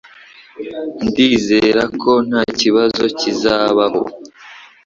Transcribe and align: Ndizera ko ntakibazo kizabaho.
Ndizera 1.05 1.83
ko 2.01 2.11
ntakibazo 2.27 3.03
kizabaho. 3.19 4.01